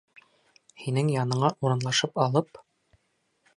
Һинең 0.85 1.11
яныңа 1.17 1.53
урынлашып 1.69 2.19
алып!.. 2.27 2.61